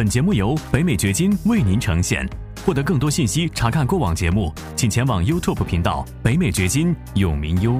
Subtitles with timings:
[0.00, 2.26] 本节目由北美掘金为您呈现。
[2.64, 7.78] 获得更多信息，查看过往节目，请前往 YouTube 频道“北美掘金”永明优。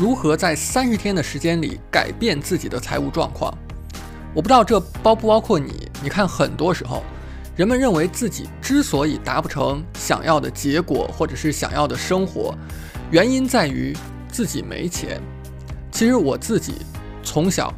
[0.00, 3.56] 如何在三十天的时间里改变自己的财务状况？
[4.34, 5.88] 我不知道这包不包括你。
[6.02, 7.04] 你看，很多时候，
[7.54, 12.52] 人们认为自己之所以达不成想要的结果，或者是想要的生活，
[13.12, 13.96] 原因在于
[14.26, 15.22] 自己没钱。
[15.92, 16.78] 其实我自己
[17.22, 17.72] 从小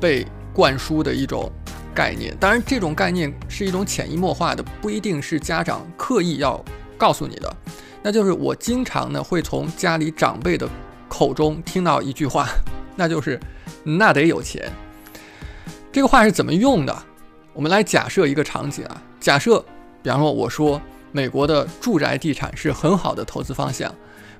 [0.00, 1.50] 被灌输的一种
[1.94, 6.62] 概念，当然这种概念是一种潜移默化的，不一定是家长刻意要
[6.96, 7.56] 告诉你的。
[8.02, 10.68] 那就是我经常呢会从家里长辈的
[11.08, 12.48] 口中听到一句话，
[12.96, 13.38] 那就是
[13.84, 14.70] “那得有钱”。
[15.92, 16.96] 这个话是怎么用的？
[17.52, 19.58] 我们来假设一个场景啊，假设，
[20.02, 20.80] 比方说我说
[21.12, 23.92] 美国的住宅地产是很好的投资方向，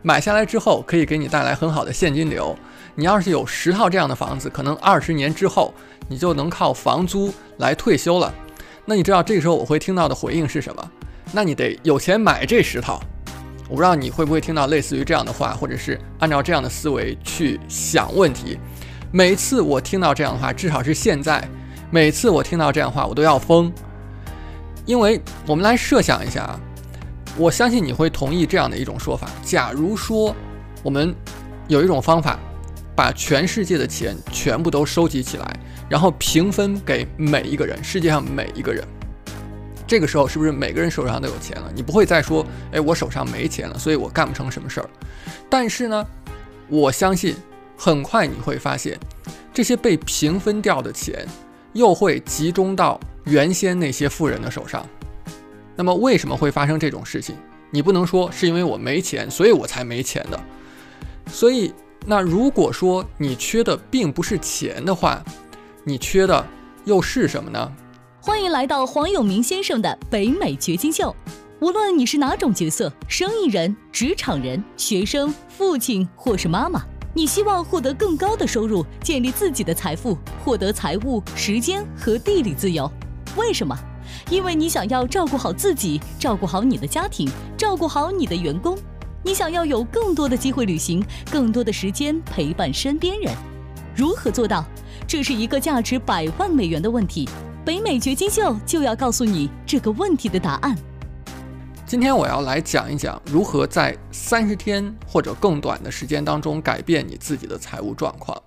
[0.03, 2.57] 买下来之后可以给你带来很好的现金流。
[2.95, 5.73] 你要是有十套这样的房子，可能二十年之后
[6.09, 8.33] 你就能靠房租来退休了。
[8.85, 10.91] 那你知道这个时候我会听到的回应是什么？
[11.33, 13.01] 那你得有钱买这十套。
[13.69, 18.59] 我不知道你会不会听到类似于这样的话，或者是按照这样的思维去想问题。
[19.13, 21.49] 每次我听到这样的话，至少是现在，
[21.91, 23.73] 每次我听到这样的话，我都要疯。
[24.87, 26.61] 因为我们来设想一下啊，
[27.37, 30.35] 我相信你会同意这样的一种说法：假如说
[30.83, 31.15] 我们
[31.69, 32.39] 有一种方法，
[32.95, 35.57] 把全世界的钱全部都收集起来，
[35.89, 38.85] 然后平分给每一个人，世界上每一个人。
[39.87, 41.73] 这个时候是不是每个人手上都有钱了？
[41.75, 44.91] 你不会再说，哎，我手上没钱了，所以我干不成什么事儿。
[45.49, 46.07] 但是呢，
[46.69, 47.35] 我相信
[47.77, 48.99] 很快你会发现，
[49.53, 51.27] 这些被平分掉的钱
[51.73, 54.87] 又会集中到原先那些富人的手上。
[55.81, 57.35] 那么为什么会发生这种事情？
[57.71, 60.39] 你不能说是因为我没钱，所以我才没钱的。
[61.33, 61.73] 所以，
[62.05, 65.25] 那如果说你缺的并不是钱的话，
[65.83, 66.47] 你缺的
[66.85, 67.73] 又是什么呢？
[68.21, 71.17] 欢迎来到黄永明先生的北美掘金秀。
[71.61, 76.83] 无论你是哪种角色，生意人、职场人、学生、父亲或是妈妈，
[77.15, 82.93] 你希望获得更高的收入，建立自己的财富，获得财务、时间和地理自由。
[83.35, 83.75] 为什么？
[84.31, 88.79] 因为你想要照顾好自己，照顾好你的家庭，照顾好你的员工。
[89.23, 93.35] 你想要有更多的机会旅行，更多的时间陪伴身边人。
[93.95, 94.65] 如何做到？
[95.07, 97.29] 这是一个价值百万美元的问题。
[97.65, 100.77] 北美掘金秀就要告诉你这个问题的答案。
[101.85, 108.41] 今天我要来讲一讲如何在三十天或者更短的时间当中改变你自己的财务状况。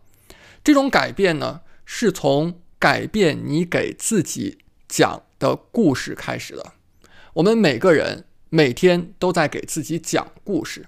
[0.64, 6.74] 这种改变呢，是从改变你给自己讲的故事开始的。
[7.34, 10.86] 我们每个人每天都在给自己讲故事。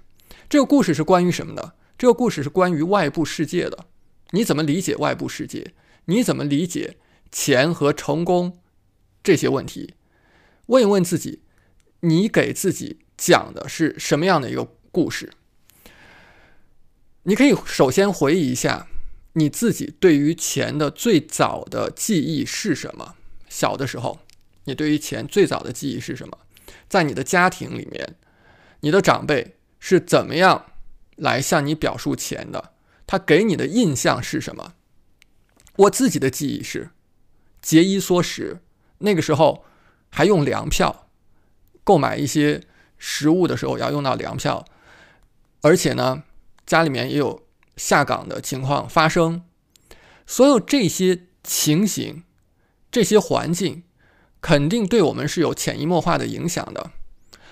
[0.47, 1.73] 这个故事是关于什么的？
[1.97, 3.85] 这个故事是关于外部世界的。
[4.31, 5.73] 你怎么理解外部世界？
[6.05, 6.95] 你怎么理解？
[7.31, 8.59] 钱和成功
[9.21, 9.95] 这些问题，
[10.67, 11.41] 问一问自己，
[11.99, 15.33] 你给自己讲的是什么样的一个故事？
[17.23, 18.87] 你可以首先回忆一下
[19.33, 23.15] 你自己对于钱的最早的记忆是什么？
[23.49, 24.19] 小的时候，
[24.65, 26.37] 你对于钱最早的记忆是什么？
[26.87, 28.15] 在你的家庭里面，
[28.81, 30.65] 你的长辈是怎么样
[31.15, 32.73] 来向你表述钱的？
[33.07, 34.73] 他给你的印象是什么？
[35.77, 36.91] 我自己的记忆是。
[37.61, 38.59] 节衣缩食，
[38.99, 39.65] 那个时候
[40.09, 41.09] 还用粮票
[41.83, 42.61] 购买一些
[42.97, 44.65] 食物的时候要用到粮票，
[45.61, 46.23] 而且呢，
[46.67, 49.43] 家里面也有下岗的情况发生。
[50.27, 52.23] 所有这些情形、
[52.91, 53.83] 这些环境，
[54.45, 56.91] 肯定对我们是有潜移默化的影响的。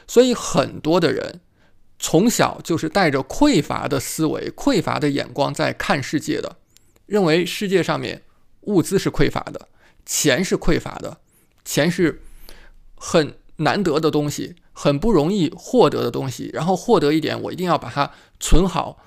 [0.07, 1.41] 所以很多的人
[1.97, 6.57] 从小就是带着匮乏的思维、匮乏的眼光在看世界的，
[7.07, 8.21] 认为世界上面
[8.61, 9.69] 物资是匮乏的。
[10.05, 11.17] 钱是匮乏的，
[11.65, 12.21] 钱是
[12.93, 16.51] 很难得的东西，很不容易获得的东西。
[16.53, 18.99] 然后获得一点，我一定要把它存好、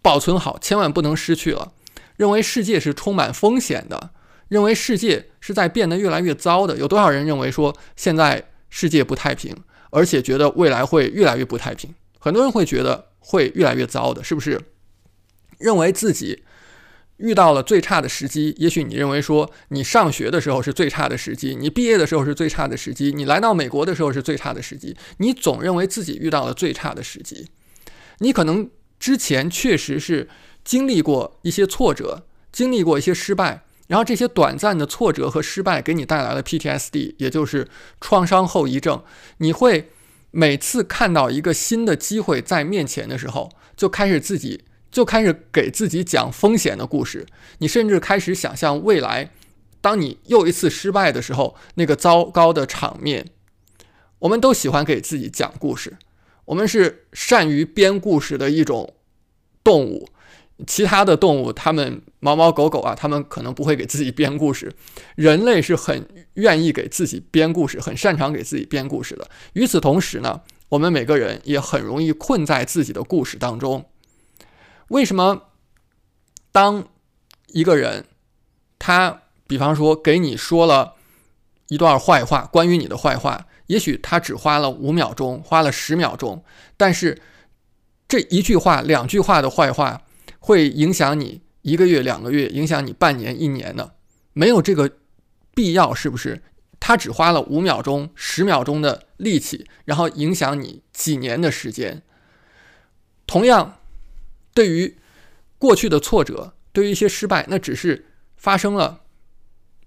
[0.00, 1.72] 保存好，千万不能失去了。
[2.16, 4.10] 认为世界是充满风险的，
[4.50, 6.76] 认为世界是在变得越来越糟的。
[6.76, 9.56] 有多少人认为说现在世界不太平，
[9.88, 11.94] 而且觉得未来会越来越不太平？
[12.18, 14.60] 很多人会觉得会越来越糟的，是不是？
[15.56, 16.44] 认为自己。
[17.22, 27.46] 遇到了最差的时机，也许你认为说你上学的时候是最差的时机，你毕业的时候是最差的时机，你来到美国的时候是最差的时机，你总认为自己遇到了最差的时机。
[28.20, 30.30] 你可能之前确实是
[30.64, 37.66] 经历过一些挫折，经历过一些失败，然后这些短暂的挫折和失败给你带来了 PTSD，也就是
[38.00, 39.02] 创伤后遗症。
[39.38, 39.90] 你会
[40.30, 44.64] 每次看到一个新的机会在面前的时候，就开始自己。
[44.92, 47.24] 就开始给自己讲风险的故事，
[47.58, 49.30] 你甚至开始想象未来
[49.80, 53.26] 当你又一次失败的时候，那个糟糕的场面，
[54.18, 55.96] 我们都喜欢给自己讲故事。
[56.46, 58.94] 我们是善于编故事的一种
[59.62, 60.08] 动物。
[60.66, 64.72] 其他的动物，它们猫猫狗狗啊，它们可能不会给自己编故事。
[65.14, 69.28] 人类是很愿意给自己编故事，很擅长给自己编故事的。
[69.54, 73.88] 与此同时呢，我们每个人也很容易困在自己的故事当中。
[74.88, 75.42] 为什么？
[76.52, 76.88] 当
[77.46, 78.06] 一个人
[78.78, 80.94] 他比方说给你说了
[81.68, 86.44] 一段坏话，关于你的坏话，也许他只花了五秒钟，花了十秒钟，
[86.76, 87.22] 但是
[88.08, 90.02] 这一句话、两句话的坏话。
[90.40, 93.94] 会影响你一个月、两个月，影响你半年、一年的，
[94.32, 94.90] 没有这个
[95.54, 96.42] 必要，是不是？
[96.80, 102.02] 他只花了五秒钟、十秒钟的力气，然后影响你几年的时间。
[103.26, 103.78] 同样，
[104.54, 104.96] 对于
[105.58, 108.06] 过去的挫折，对于一些失败，那只是
[108.38, 109.02] 发生了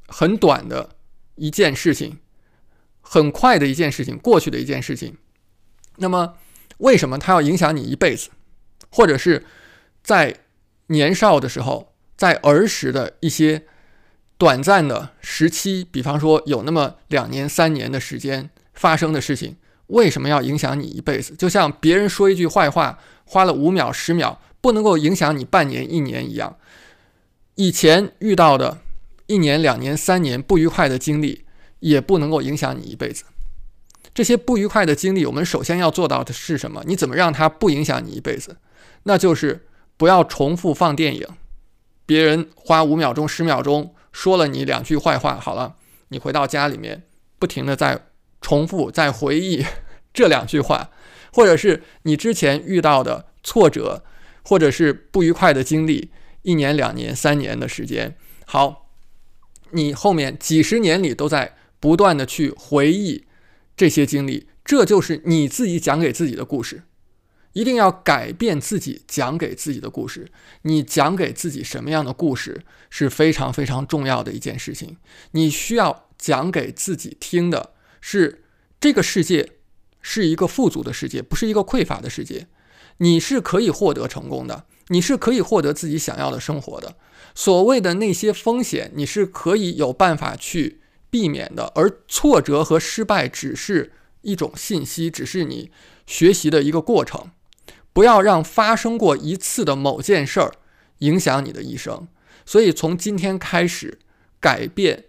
[0.08, 0.92] 很短的
[1.34, 2.20] 一件事情，
[3.02, 5.18] 很快的一件事情，过去的一件事情。
[5.98, 6.38] 那么，
[6.78, 8.30] 为什么它要影响你一辈子，
[8.92, 9.44] 或者是
[10.04, 10.42] 在？
[10.94, 13.64] 年少的时候，在儿时的一些
[14.38, 19.58] 短暂的时期，比方说有那么两年、三年的时间发生的事情，
[19.88, 21.36] 为什么要影响你一辈子？
[21.36, 26.56] 就像别人说一句坏话，花了五秒、十秒，不能够影响你半年、一年一样。
[27.56, 28.80] 以前遇到的
[29.28, 31.44] 一年、两年、三年不愉快的经历，
[31.80, 33.26] 也不能够影响你一辈子。
[34.14, 36.84] 这些不愉快的经历，我们首先要做到的是什么？
[36.86, 38.58] 你怎么让它不影响你一辈子？
[39.04, 39.68] 那就是。
[39.98, 41.28] 不要重复放电影，
[42.06, 45.76] 别人花五秒钟、十秒钟说了你两句坏话，好了，
[46.10, 47.04] 你回到家里面，
[47.40, 48.08] 不停的在
[48.42, 49.66] 重复、在回忆
[50.14, 50.92] 这两句话，
[51.32, 54.04] 或者是你之前遇到的挫折，
[54.44, 56.12] 或者是不愉快的经历，
[56.42, 58.16] 一年、两年、三年的时间，
[58.46, 58.90] 好，
[59.72, 63.26] 你后面几十年里都在不断的去回忆
[63.76, 66.84] 这些经历，这就是你自己讲给自己的故事。
[67.54, 70.30] 一定要改变自己讲给自己的故事。
[70.64, 74.98] 你讲给自己什么样的故事是非常非常重要的一件事情。
[75.32, 78.44] 你需要讲给自己听的是，
[78.80, 79.52] 这个世界
[80.02, 82.48] 是一个富足的世界，不是一个匮乏的世界。
[82.98, 86.96] 你是可以获得成功的，你是可以获得自己想要的生活的。
[87.34, 91.72] 所谓的那些风险，你是可以有办法去避免的。
[91.76, 95.72] 而挫折和失败只是一种信息，只是你
[96.06, 97.32] 学习的一个过程。
[97.94, 100.52] 不要让发生过一次的某件事儿
[100.98, 102.08] 影响你的一生。
[102.46, 104.00] 所以从今天开始，
[104.40, 105.06] 改变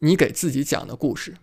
[0.00, 1.36] 你给自己讲的故事。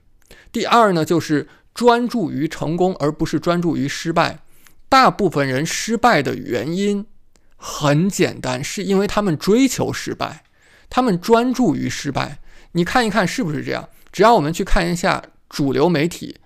[0.52, 4.44] 第二呢，就是专注于成功，而不是专注于失败。
[4.88, 7.08] 大部分人失败的原因
[7.56, 10.44] 很简单，是因为他们追求失败，
[10.90, 12.40] 他们专注于失败。
[12.74, 13.90] 你看一看是不是这样？
[14.12, 16.38] 只要我们去看一下主流媒体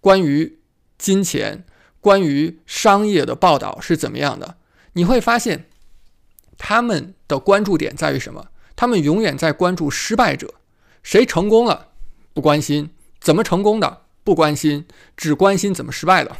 [0.00, 0.58] 关于
[0.98, 1.64] 金钱。
[2.06, 4.58] 关于商业的报道是怎么样的？
[4.92, 5.68] 你会发现，
[6.56, 8.46] 他们的关注点在于什么？
[8.76, 10.54] 他们永远在关注失败者，
[11.02, 11.88] 谁成功了
[12.32, 14.86] 不关心，怎么成功的不关心，
[15.16, 16.36] 只关心怎么失败的，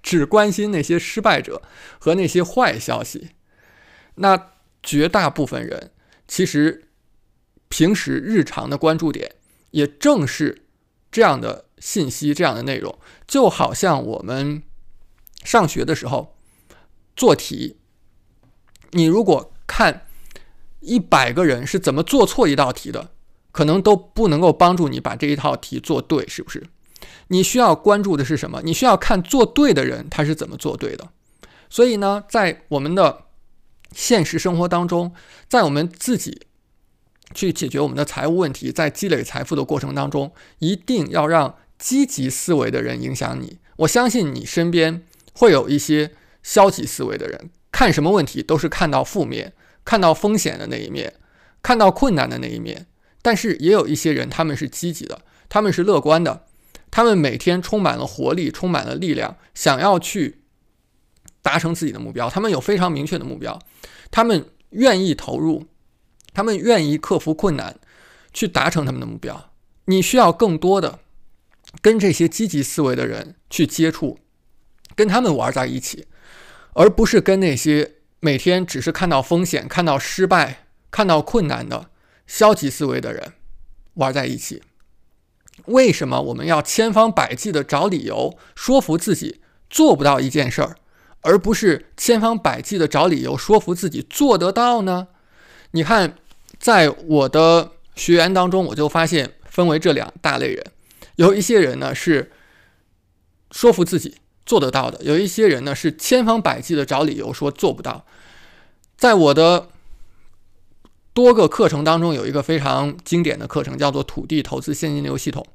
[0.00, 1.60] 只关心那些失败者
[1.98, 3.30] 和那些坏消息。
[4.14, 5.90] 那绝大部分人
[6.28, 6.84] 其实
[7.68, 9.32] 平时日常的关注点，
[9.72, 10.66] 也正是
[11.10, 12.96] 这样的信息、这样的内容，
[13.26, 14.62] 就好像我们。
[15.44, 16.36] 上学的时候
[17.16, 17.76] 做题，
[18.92, 20.06] 你如果看
[20.80, 23.10] 一百个人是怎么做错一道题的，
[23.52, 26.66] 可能都不能够帮助你把这一套题做对，是不是？
[27.28, 28.60] 你需要关注的是什么？
[28.62, 31.10] 你需要看做对的人他是怎么做对的。
[31.68, 33.24] 所以呢，在我们的
[33.92, 35.12] 现实生活当中，
[35.48, 36.42] 在我们自己
[37.34, 43.58] 去解决我们的财务问题，在积累财富的过程当中，一定要让积极思维的人影响你。
[43.76, 45.06] 我相信你身边。
[45.32, 49.52] 会有一些消极思维的人，看什么问题都是看到负面、
[49.84, 51.14] 看到风险的那一面、
[51.62, 52.86] 看到困难的那一面。
[53.22, 56.46] 但是也有一些人，他们是积极的，他们是乐观的，
[56.90, 60.40] 他们每天充满了活力，充满了力量，想要去
[61.42, 62.30] 达成自己的目标。
[62.30, 63.58] 他们有非常明确的目标，
[64.10, 65.66] 他们愿意投入，
[66.32, 67.78] 他们愿意克服困难，
[68.32, 69.52] 去达成他们的目标。
[69.84, 71.00] 你需要更多的
[71.82, 74.18] 跟这些积极思维的人去接触。
[74.94, 76.06] 跟他们玩在一起，
[76.74, 81.90] 而不是跟那些每天只是看到风险、看到失败、看到困难的
[82.26, 83.32] 消极思维的人
[83.94, 84.62] 玩在一起。
[85.66, 90.76] 为什么我们要千方百计的找理由说服自己做不到一件事儿，
[91.20, 95.08] 而不是千方百计的找理由说服自己做得到呢？
[95.72, 96.16] 你看，
[96.58, 100.64] 在我的学员当中，我就发现分为这两大类人，
[101.16, 102.32] 有一些人呢是
[103.50, 108.04] 说服自己做得到的，有一些人呢是千方百计的找理由说做不到。
[108.96, 109.68] 在我的
[111.12, 115.46] 多个课程当中，有一个非常经典的课程，叫做土地投资现金流系统。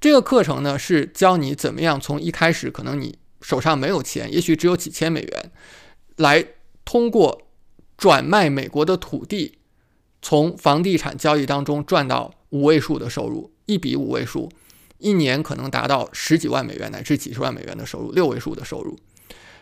[0.00, 5.50] 这个课程呢是教你怎么样从一开始可能你手上没有钱，也许只有几千美元，
[6.16, 6.44] 来
[6.84, 7.42] 通过
[7.96, 9.58] 转卖美国的土地。
[10.22, 14.50] 从房地产交易当中赚到五位数的收入，一笔五位数，
[14.98, 18.98] 一年可能达到十几万美元乃至几十万美元的收入，六位数的收入。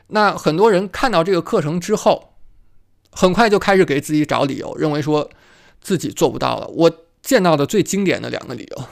[0.09, 2.35] 那很多人看到这个课程之后，
[3.11, 5.31] 很快就开始给自己找理由，认为说
[5.81, 6.67] 自己做不到了。
[6.69, 6.91] 我
[7.23, 8.85] 见到的最经典的两个理由，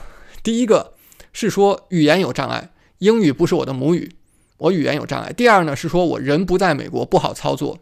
[0.43, 0.93] 第一个
[1.33, 4.11] 是说语言有障碍，英语不是我的母语，
[4.57, 5.31] 我语言有障碍。
[5.33, 7.79] 第二呢是说我人不在美国，不好操作。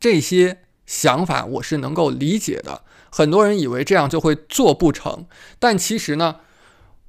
[0.00, 0.62] 这些。
[0.88, 5.26] 想法我是能够理解的，很多人以为这样就会做不成，
[5.58, 6.36] 但其实呢，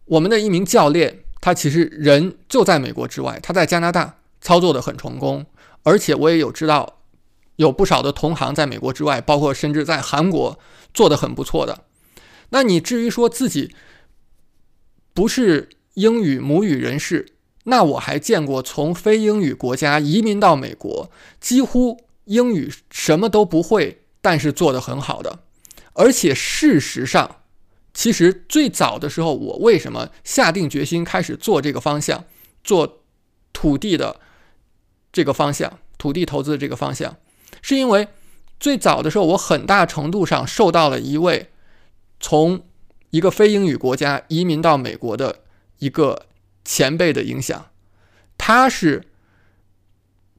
[0.10, 5.46] 我们的一名教练，他其实人就在美国之外，他在加拿大操作的很成功，
[5.84, 7.00] 而且我也有知道
[7.56, 10.60] 有不少的同行在美国之外，包括甚至在韩国
[10.94, 11.86] 做的很不错的。
[12.50, 13.74] 那你至于说自己
[15.14, 17.34] 不是英语母语人士，
[17.66, 22.02] 那我还见过从非英语国家移民到美国，几乎。
[22.30, 25.40] 英语什么都不会，但是做得很好的。
[25.94, 27.38] 而且事实上，
[27.94, 32.24] 其实最早的时候，我为什么下定决心开始做这个方向，
[32.64, 33.04] 做
[33.54, 34.20] 土地的
[35.12, 37.18] 这个方向，土地投资的这个方向，
[37.62, 38.08] 是因为
[38.60, 41.50] 最早的时候，我很大程度上受到了一位
[42.20, 42.62] 从
[43.10, 45.40] 一个非英语国家移民到美国的
[45.80, 46.28] 一个
[46.64, 47.68] 前辈的影响，
[48.38, 49.06] 他是。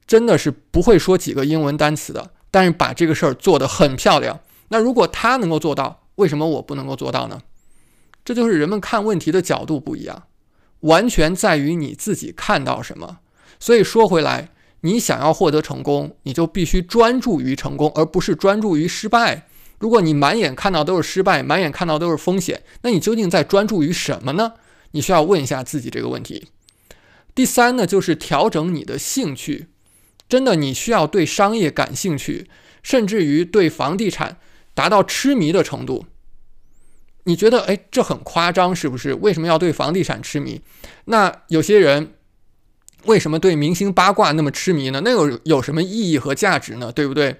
[0.06, 4.40] 真的是不会说几个英文单词的，但是把这个事儿做得很漂亮。
[4.66, 7.40] 那如果他能够做到，为什么我不能够做到呢？
[8.22, 10.24] 这就是人们看问题的角度不一样，
[10.80, 13.20] 完全在于你自己看到什么。
[13.58, 14.50] 所以说回来，
[14.82, 19.46] 你想要获得成功，你就必须专注于成功，而不是专注于失败。
[19.78, 24.52] 如果你满眼看到都是失败，满眼看到都是风险，那你究竟在专注于什么呢？
[24.90, 26.48] 你需要问一下自己这个问题。
[27.34, 29.68] 第三呢，就是调整你的兴趣。
[30.28, 32.48] 真的，你需要对商业感兴趣，
[32.82, 34.36] 甚至于对房地产
[34.80, 36.06] 达到痴迷的程度。
[37.24, 39.12] 你觉得，哎，这很夸张，是不是？
[39.12, 40.58] 为什么要对房地产痴迷？
[41.04, 42.14] 那有些人
[43.04, 45.02] 为什么对明星八卦那么痴迷呢？
[45.04, 46.90] 那有有什么意义和价值呢？
[46.90, 47.36] 对不对？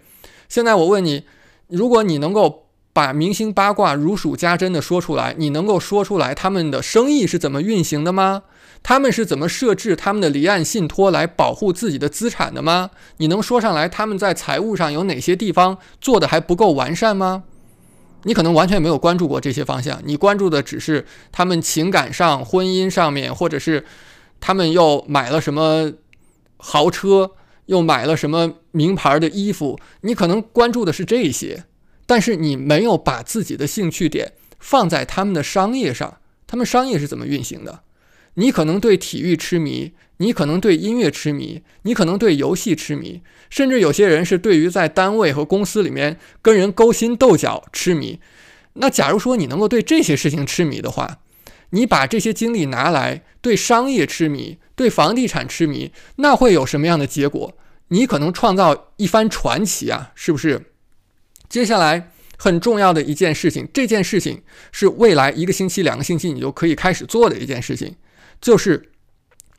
[0.50, 1.24] 现在我问你，
[1.68, 8.42] 如果你能够把明星八卦如数家珍的说出来，你能够说出来他们的生意是怎么运行的吗？
[8.82, 12.90] 他们是怎么设置他们的离岸信托来保护自己的资产的吗？
[13.18, 17.44] 你能说上来他们在财务上有哪些地方做的还不够完善吗？
[18.24, 23.84] 你可能完全没有关注过这些方向，你关注的只是他们情感上、婚姻上面，或者是
[24.40, 25.92] 他们又买了什么
[26.56, 27.30] 豪车，
[27.66, 31.64] 又买了什么名牌的衣服，你可能关注的是这些，
[32.06, 37.80] 但是你没有把自己的兴趣点放在他们的商业上，他们商业是怎么运行的？
[38.40, 43.20] 你可能对体育痴迷，你可能对音乐痴迷，你可能对游戏痴迷，
[43.50, 48.18] 甚至有些人是对于在单位和公司里面跟人勾心斗角痴迷。
[48.72, 51.18] 那假如说你能够对这些事情痴迷的话，
[51.72, 57.54] 你把这些精力拿来对商业痴迷、对房地产痴迷，那会有什么样的结果？
[57.88, 60.62] 你可能创造一番传奇啊，是不是？
[61.50, 64.40] 接下来很重要的一件事情，这件事情
[64.72, 67.94] 是未来一个星期、两个星期你就可以开始做的一件事情。
[68.40, 68.90] 就是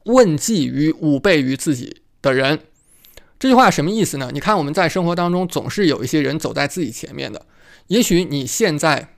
[0.05, 2.59] 问计于五倍于自己的人，
[3.39, 4.31] 这句话什么意思呢？
[4.33, 7.45] 你看我们在生活当中总是有一些人走在自己前面的。
[7.87, 9.15] 也许你现在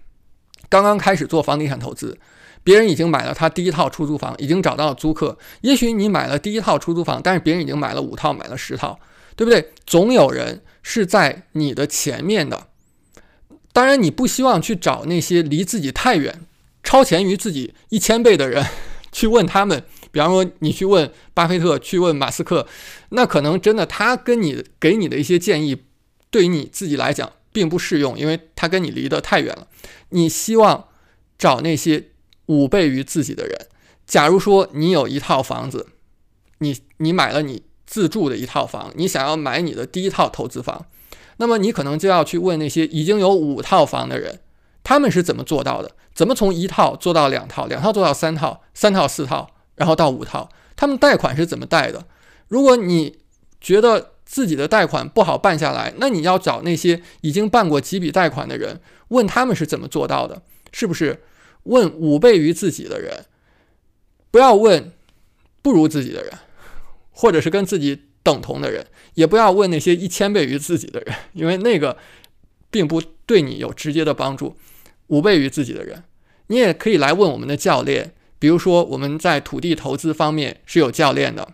[0.69, 2.17] 刚刚开始做房地产投资，
[2.63, 5.37] 别人已经买了他第一套出租房，已经找到了租客。
[5.61, 8.99] 也许你买了第一套出租房，但是别人已经买了五套，买了十套，
[9.35, 9.71] 对不对？
[9.85, 12.67] 总有人是在你的前面的。
[13.71, 16.41] 当然，你不希望去找那些离自己太远、
[16.83, 18.65] 超前于自己一千倍的人。
[19.13, 22.67] 去问他们，比方说你去问巴菲特，去问马斯克，
[23.09, 25.77] 那可能真的他跟你给你的一些建议，
[26.29, 29.67] 对于你自己来讲并不适用，因为他跟你离得太远了。
[30.09, 30.89] 你希望
[31.37, 32.09] 找那些
[32.47, 33.67] 五倍于自己的人。
[34.05, 35.87] 假如说你有一套房子，
[36.57, 40.87] 你你买了你自住的一套房，你想要买你的第一套投资房，
[41.37, 44.41] 那么你可能就要去问那些已经有五套房的人。
[44.83, 45.91] 他们是怎么做到的？
[46.13, 50.49] 怎么从一套做到两套，两套做到三套，三套四套，然后到五套？
[50.75, 52.05] 他们贷款是怎么贷的？
[52.49, 53.17] 如果你
[53.59, 60.41] 觉得自己的贷款不好办下来，那你要找那些已经办过几笔贷款的人，问他们是怎么做到的。
[60.71, 61.23] 是不是
[61.63, 63.25] 问五倍于自己的人，
[64.31, 64.91] 不要问
[65.61, 66.33] 不如自己的人，
[67.11, 71.95] 或者是跟自己等同的人，也不要问那些一千倍于自己的人，因为那个
[72.69, 74.57] 并不对你有直接的帮助。
[75.07, 76.03] 五倍于自己的人，
[76.47, 81.53] 你也可以来问我们的教练，比如说我们在土地投资方面是有教练的，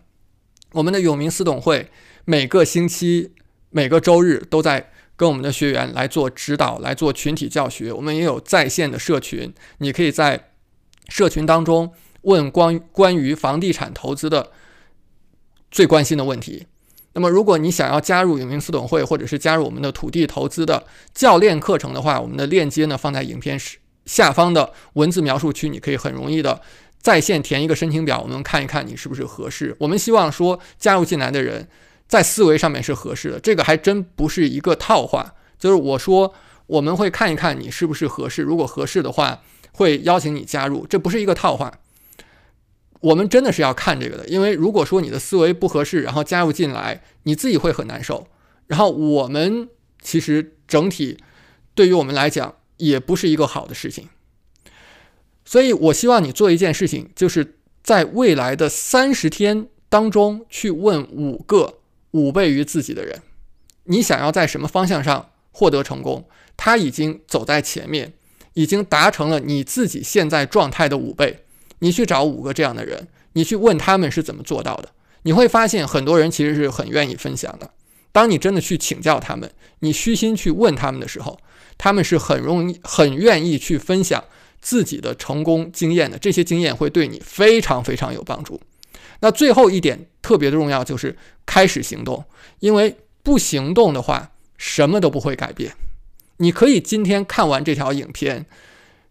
[0.73, 1.89] 我们的永明私董会
[2.25, 3.33] 每个星期
[3.69, 4.91] 每个周日都在。
[5.19, 7.91] 跟我们的学员来做指导，来做群体教学。
[7.91, 10.51] 我们也有在线的社群，你可以在
[11.09, 11.91] 社群当中
[12.21, 14.53] 问关关于房地产投资的
[15.69, 16.67] 最关心的问题。
[17.13, 23.59] 那么，如果你想要加入永明私董会，或者是加入我们的土地投资的教练课程的话，我们的链接呢放在影片
[24.05, 26.61] 下方的文字描述区，你可以很容易的
[27.01, 29.75] 在线填一个申请表，我们看一看你是不是合适。
[29.79, 31.67] 我们希望说加入进来的人。
[32.07, 35.35] 在思维上面是合适的，这个还真不是一个套话。
[35.59, 36.33] 就是我说
[36.65, 41.71] 我们会看一看你是不是合适，如果合适的话，会邀请你加入，这不是一个套话。
[42.99, 48.27] 我们真的是要看这个的，因为如果说你的思维不合适，然后加入进来，你自己会很难受。
[48.67, 49.69] 然后我们
[50.01, 51.17] 其实整体
[51.73, 54.09] 对于我们来讲也不是一个好的事情。
[55.45, 61.75] 所以我希望你做一件事情，就是在未来的三十天当中去问五个。
[62.11, 63.21] 五倍于自己的人，
[63.83, 66.27] 你想要在什么方向上获得成功？
[66.57, 68.13] 他已经走在前面，
[68.55, 71.45] 已经达成了你自己现在状态的五倍。
[71.79, 74.89] 你去找五个这样的人，你去问他们是怎么做到的，
[75.23, 77.71] 你会发现很多人其实是很愿意分享的。
[78.11, 81.39] 当你真的去请教他们，你虚心去问他们的时候，
[81.77, 84.23] 他们是很容易、很愿意去分享
[84.59, 86.17] 自己的成功经验的。
[86.17, 88.59] 这些经验会对你非常非常有帮助。
[89.21, 92.23] 那最后一点特别的重要，就是开始行动。
[92.59, 95.73] 因为不行动的话，什么都不会改变。
[96.37, 98.45] 你可以今天看完这条影片，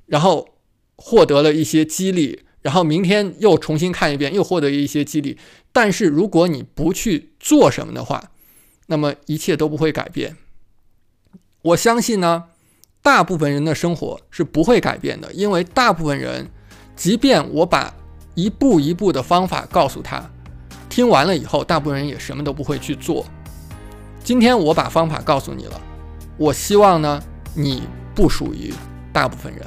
[0.06, 0.48] 然后
[0.96, 5.38] 获得了一些激励，然后明天又重新看一遍，又获得一些激励。
[5.72, 8.30] 但是如果你不去做什么的话，
[8.86, 10.36] 那么一切都不会改变。
[11.62, 12.44] 我相信呢，
[13.02, 16.50] 大部分人的生活是不会改变的，因为大部分人，
[16.96, 17.94] 即便我把。
[18.34, 20.30] 一步一步的方法告诉他，
[20.88, 23.26] 听完了以后，大部分人也什么都不会去做。
[24.22, 25.80] 今天我把方法告诉你了，
[26.36, 27.20] 我希望呢，
[27.56, 27.82] 你
[28.14, 28.72] 不属于
[29.12, 29.66] 大部分人。